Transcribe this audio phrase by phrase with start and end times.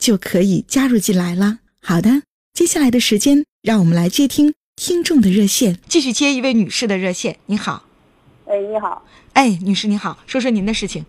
[0.00, 1.58] 就可以加入进来了。
[1.80, 2.22] 好的，
[2.52, 7.38] 接下来的时间，让我们来接听听众的热线，继续接一位女士的热线。
[7.46, 7.84] 你好，
[8.46, 11.04] 哎，你好，哎，女士你好，说说您的事情。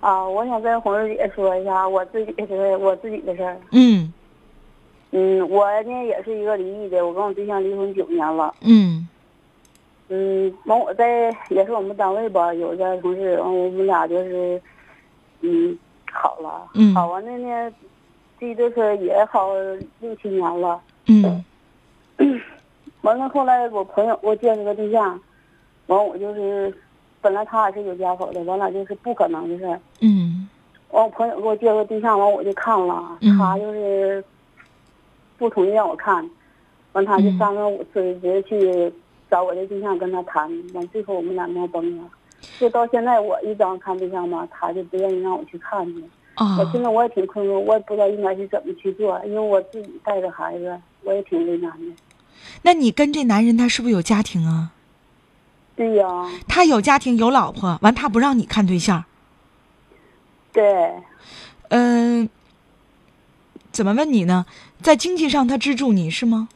[0.00, 3.60] 啊，我想跟红瑞姐说一下我自己的我自己的事儿。
[3.72, 4.12] 嗯
[5.10, 8.54] 嗯，我呢也是一个离异的，我跟我对象离婚九年了。
[8.62, 9.06] 嗯
[10.08, 14.62] 嗯，完我在也是我们单位吧，有一个同事，完我们俩就是，
[15.40, 15.76] 嗯，
[16.16, 17.72] 好了，嗯好完了呢，
[18.40, 19.52] 这就是也好
[20.00, 20.80] 六七年了。
[21.06, 21.42] 嗯
[23.02, 25.20] 完了后来我朋友我介绍个对象，
[25.86, 26.74] 完我就是，
[27.20, 29.80] 本来他俩是有家口的，完了就是不可能的事。
[30.00, 30.48] 嗯
[30.90, 34.24] 完我朋友给我介绍个对象，完我就看了，嗯他就是
[35.38, 36.28] 不同意让我看，
[36.92, 38.92] 完他就嗯三番五次直接去
[39.30, 42.04] 找我的对象跟他谈，完最后我们俩闹崩了。
[42.58, 46.02] 就到现在我一张看对象吧，他就不愿意让我去看去。
[46.34, 51.94] 啊我现在我也挺困惑，我也不知道应该是怎么去做，因为我自己带着孩子，我也挺为难的。
[52.62, 54.72] 那你跟这男人他是不是有家庭啊？
[55.74, 56.06] 对呀，
[56.48, 59.04] 他有家庭有老婆，完他不让你看对象，
[60.52, 60.94] 对，
[61.68, 62.28] 嗯、
[63.72, 64.46] 怎么问你呢？
[64.80, 66.48] 在经济上他资助你是吗？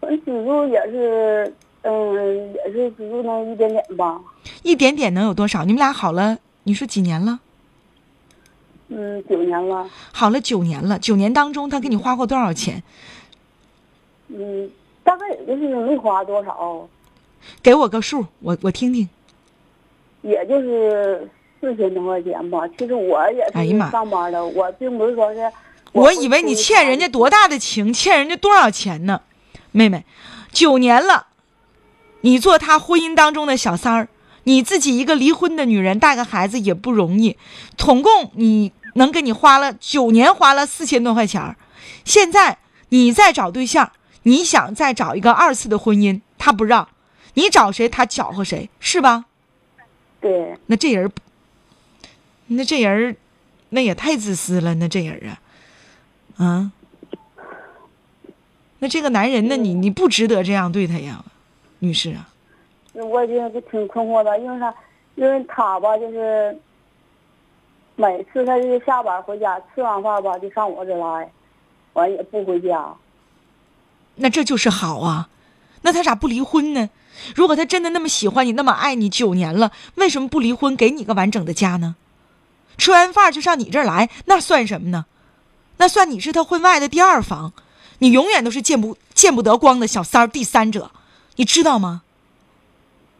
[0.00, 4.20] 我资助也是，嗯，也是资助那一点点吧，
[4.62, 5.64] 一点点能有多少？
[5.64, 7.40] 你们俩好了，你说几年了？
[8.88, 12.82] 嗯，九年了，好了九年了，九年当中他给你花过多少钱？
[14.28, 14.70] 嗯，
[15.04, 16.88] 大概也就是没花多少，
[17.62, 19.08] 给我个数，我我听听。
[20.22, 22.66] 也就是四千多块钱吧。
[22.76, 25.50] 其实我也是哎呀妈上班的，我并不是说是。
[25.92, 29.22] 我以为你欠人家多大的情，欠人家多少钱呢？
[29.72, 30.04] 妹妹，
[30.52, 31.27] 九年了，
[32.22, 34.08] 你做他婚姻当中的小三儿，
[34.44, 37.36] 你自己一个离婚的女人带个孩子也不容易，
[37.76, 41.56] 总共你能给你花了九年，花了四千多块钱儿
[42.04, 42.58] 现在
[42.88, 43.92] 你再找对象，
[44.22, 46.88] 你想再找一个二次的婚姻，他不让，
[47.34, 49.26] 你找谁他搅和谁，是吧？
[50.20, 51.10] 对，那这人儿，
[52.48, 53.16] 那这人儿，
[53.68, 56.72] 那也太自私了，那这人儿啊，啊，
[58.80, 61.24] 那这个男人呢，你你不值得这样对他呀，
[61.78, 62.28] 女士啊，
[62.92, 64.74] 我就挺困惑的，因为啥？
[65.14, 66.56] 因为他吧，就是
[67.96, 71.30] 每次他就下班回家，吃完饭吧就上我这来，
[71.94, 72.94] 完也不回家。
[74.14, 75.28] 那这就是好啊，
[75.82, 76.90] 那他咋不离婚呢？
[77.34, 81.96] 如果他真的那么喜欢你，那么爱你九年了，为什么不离婚，给你个完整的家呢？
[82.76, 85.06] 吃完饭就上你这儿来，那算什么呢？
[85.78, 87.52] 那算你是他婚外的第二房，
[87.98, 90.92] 你永远都是见不见不得光的小三儿、第三者，
[91.38, 92.02] 你知道吗？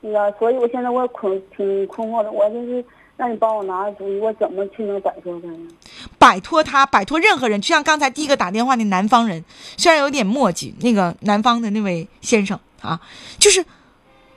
[0.03, 2.84] 对呀，所以我现在我困挺困惑的，我就是
[3.17, 5.69] 让你帮我拿个主意，我怎么去能摆脱他呢？
[6.19, 9.45] 摆脱他，摆脱任何人，就像刚才第一个打电话那南方人，
[9.77, 13.01] 虽然有点墨迹，那个南方的那位先生啊，
[13.39, 13.65] 就是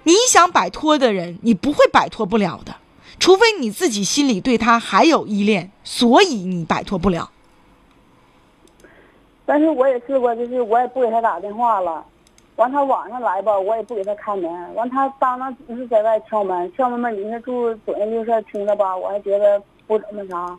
[0.04, 2.76] 你想摆脱的人，你不会摆脱不了的，
[3.20, 7.32] 除非你自己心里对他还有依恋，所以你摆脱不了。
[9.44, 12.06] 但是我也试过，就是我也不给他打电话了，
[12.58, 20.58] 完他晚上来吧，我也不给他开门，完他当当是在外敲门，敲门门你那住左邻右舍听着吧，我还觉得不怎么啥。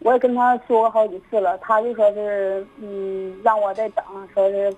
[0.00, 4.72] 我也跟他说过好几次了，他就说是嗯让我再等，说是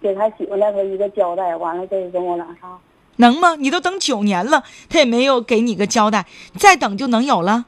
[0.00, 2.68] 给他媳妇那头一个交代，完了再跟我俩啥。
[3.16, 3.56] 能吗？
[3.56, 6.26] 你都等九年了，他也没有给你个交代，
[6.56, 7.64] 再等就能有了。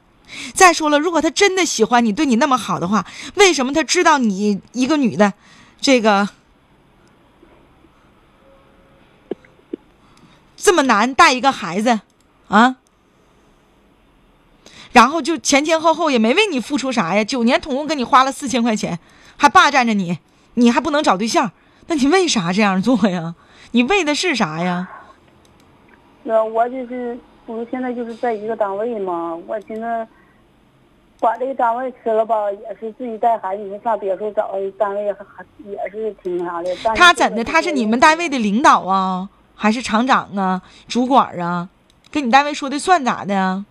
[0.55, 5.35] 再说了，如果他真的喜欢你，对你那么好的话，为什么他知道你一个女的，
[5.81, 6.29] 这个
[10.63, 12.01] 这么难带一个孩子
[12.47, 12.77] 啊？
[14.93, 19.01] 然后就前前后后也没为你付出啥呀，九年总共给你花了四千块钱，
[19.37, 20.19] 还霸占着你，
[20.55, 21.51] 你还不能找对象，
[21.89, 23.35] 那你为啥这样做呀？
[23.73, 24.89] 你为的是啥呀？
[26.23, 30.07] 那我就是不是现在就是在一个单位嘛，我寻思
[31.19, 36.73] 管这个单位吃了吧，也是自己带孩子，你说上别处找单位还还也是挺啥的。
[36.95, 37.43] 他怎的？
[37.43, 39.29] 他是你们单位的领导啊，
[39.63, 41.69] 还是厂长啊、主管啊？
[42.11, 43.65] 跟你单位说的算咋的呀？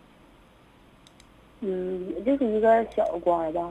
[1.59, 3.61] 嗯，也就是一个小官儿吧。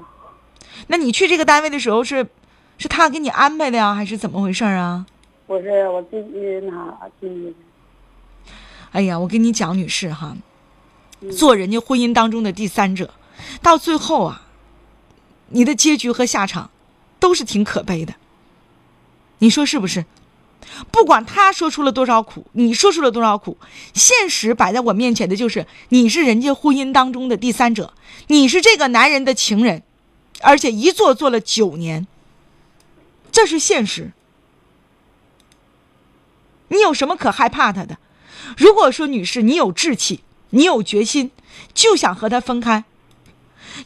[0.89, 2.29] 那你去这个单位的时候是，
[2.77, 5.07] 是他给你安排的呀，还是怎么回事啊？
[5.47, 8.53] 不是我自己那啥进去的。
[8.91, 10.37] 哎呀，我跟你讲，女士哈，
[11.23, 13.15] 嗯做人家婚姻当中的第三者，
[13.63, 14.43] 到最后啊，
[15.49, 16.71] 你的结局和下场
[17.19, 18.13] 都是挺可悲的。
[19.39, 20.05] 你说是不是？
[20.91, 23.57] 不管他说出了多少苦，你说出了多少苦，
[23.95, 27.93] 现实摆在我面前的就是你是人家婚姻当中的第三者，
[28.29, 29.83] 你是这个男人的情人，
[30.41, 32.07] 而且一做做了九年，
[33.33, 34.13] 这是现实。
[36.69, 37.99] 你有什么可害怕他的？
[38.57, 40.21] 如果说女士你有志气，
[40.51, 41.31] 你有决心，
[41.75, 42.85] 就想和他分开，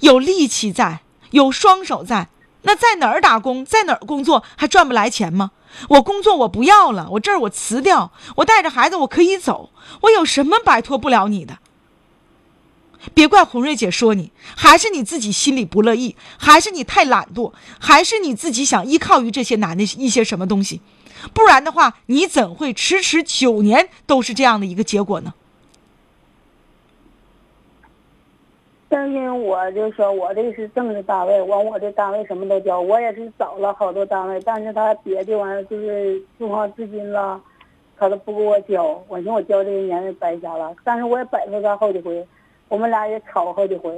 [0.00, 1.00] 有力气在，
[1.31, 2.29] 有双手在，
[2.62, 5.53] 那在哪儿打工，在哪儿工作还赚不来钱吗？
[5.88, 9.71] 我工作我不要了，我这儿我辞掉，我带着孩子我可以走，
[10.03, 11.59] 我有什么摆脱不了你的？
[13.12, 20.81] 别怪红瑞姐说你，还是你自己心里不乐意，还是你太懒惰，还是你自己想依靠于这些男的一些什么东西？
[21.35, 25.35] 不然的话，你怎会迟迟九年都是这样的一个结果呢？
[28.94, 37.41] 但是我就说我这是正式单位，完我这单位什么都交，我也是找了好多单位，但是他别的玩意儿就是住房资金了，
[37.99, 38.85] 他都不给我交。
[39.08, 42.25] 我寻思我交这些年白瞎了，但是我也摆脱他好几回，
[42.69, 43.91] 我们俩也吵好几回。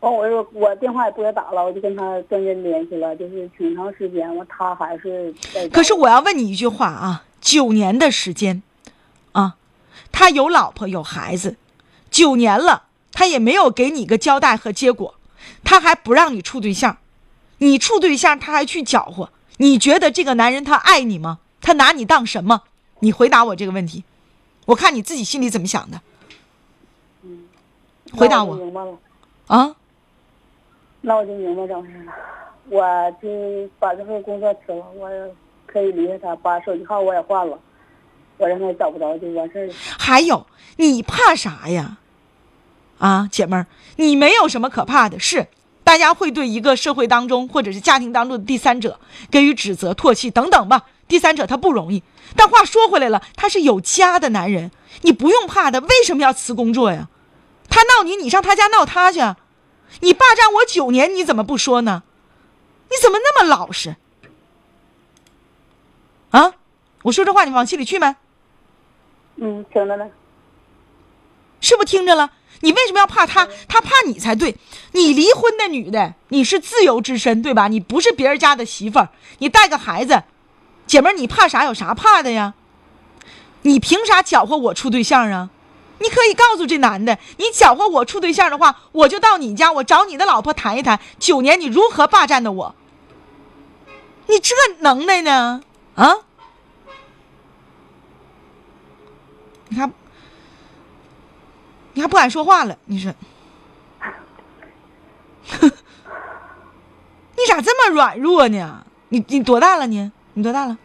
[0.00, 5.34] 完我就我电话也不给打了，我就跟他跟人联系了，就是挺长时间，完他还是。
[5.70, 8.62] 可是我要问你一句话啊，九年的时间，
[9.32, 9.56] 啊，
[10.10, 11.56] 他有老婆有孩子，
[12.10, 15.14] 九年了，他也没有给你个交代和结果，
[15.62, 16.98] 他还不让你处对象，
[17.58, 21.38] 你处对象他还去搅和，你觉得这个男人他爱你吗？
[21.60, 22.62] 他拿你当什么？
[23.00, 24.04] 你回答我这个问题，
[24.66, 26.00] 我看你自己心里怎么想的
[28.12, 28.98] 回答我我明白了。
[29.46, 29.74] 啊？
[31.00, 32.12] 那我就明白怎么回事了，
[32.68, 35.08] 我就把这份工作辞了，我
[35.66, 37.58] 可以离开他，把手机号我也换了，
[38.38, 39.74] 我让他找不着就完事儿了。
[39.98, 41.98] 还有，你怕啥呀？
[43.02, 43.66] 啊，姐妹儿，
[43.96, 45.48] 你没有什么可怕的，是
[45.82, 50.86] 大家会对一个社会当中或者是家庭当中的第三者给予指责、唾弃等等吧。
[51.08, 52.04] 第三者他不容易，
[52.36, 54.70] 但话说回来了，他是有家的男人，
[55.00, 57.08] 你不用怕的，为什么要辞工作呀？
[57.68, 59.18] 他闹你，你上他家闹他去，
[59.98, 62.04] 你霸占我九年，你怎么不说呢？
[62.88, 63.96] 你怎么那么老实？
[66.30, 66.54] 啊，
[67.02, 68.14] 我说这话你往心里去没？
[69.38, 70.08] 嗯，听着呢。
[71.60, 72.30] 是不是听着了？
[72.62, 73.46] 你为什么要怕他？
[73.68, 74.56] 他怕你才对。
[74.92, 77.68] 你离婚的女的，你是自由之身，对吧？
[77.68, 80.24] 你不是别人家的媳妇儿，你带个孩子，
[80.86, 81.64] 姐们儿，你怕啥？
[81.64, 82.54] 有啥怕的呀？
[83.62, 85.50] 你凭啥搅和我处对象啊？
[85.98, 92.74] 你可以告诉这男的，你搅和我处对象的话，我就到你家，我找你的老婆谈一谈，九年你如何霸占的我？
[94.26, 95.62] 你这能耐呢？
[95.94, 96.16] 啊？
[99.68, 99.92] 你看。
[101.94, 102.76] 你还不敢说话了？
[102.86, 103.12] 你说，
[105.60, 108.86] 你咋这么软弱呢？
[109.10, 110.10] 你你多大了你？
[110.34, 110.78] 你多大了？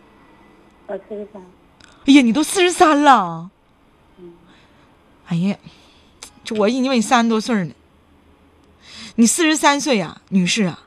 [0.88, 1.42] 我四十三。
[2.06, 3.50] 哎呀，你都四十三了。
[5.28, 5.58] 哎呀，
[6.44, 7.74] 这我以为你三十多岁呢。
[9.16, 10.80] 你四十三岁呀，女士啊，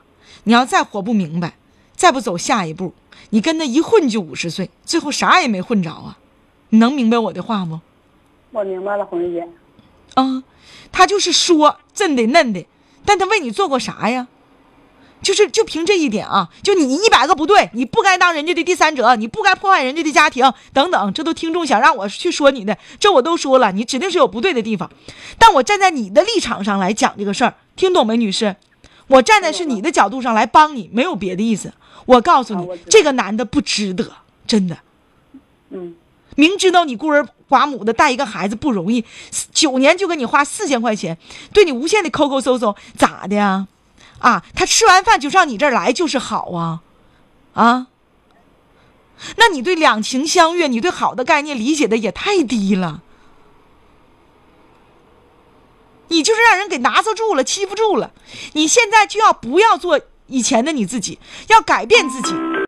[0.43, 1.53] 你要再活不明白，
[1.95, 2.93] 再不走下一步，
[3.31, 6.17] 你跟他一混就五十岁，最后啥也没混着啊！
[6.69, 7.79] 你能明白我的话不？
[8.51, 9.47] 我明白了，红玉姐。
[10.15, 10.43] 啊，
[10.91, 12.65] 他就是说真的嫩的，
[13.05, 14.27] 但他为你做过啥呀？
[15.21, 24.89] 就是就凭这一点啊，就你一百个不对，你不该当人家的第三者，你不该破坏人家的家庭，等等，这都听众想让我去说你的，这我都说了，你指定是有不对的地方。
[25.37, 28.55] 但我站在你的立场上来讲这个事儿，听懂没，女士？
[29.07, 31.71] 我站在是你的角度上来帮你，没有别的意思。
[32.07, 34.11] 我告诉你这个男的不值得，
[34.47, 34.79] 真的。
[35.69, 35.95] 嗯，
[36.35, 39.05] 明知道你孤儿寡母的带一个孩子不容易，
[39.53, 41.17] 九年就给你花四千块钱，
[41.53, 43.67] 对你无限的抠抠搜搜，咋的呀？
[44.19, 46.81] 啊，他吃完饭就上你这儿来就是好啊，
[47.53, 47.87] 啊？
[49.35, 53.01] 那你对两情相悦，你对好的概念理解的也太低了。
[56.07, 58.11] 你就是让人给拿着住了，欺负住了。
[58.53, 62.33] 你现在就要不要做以前的你自己，要改变自己。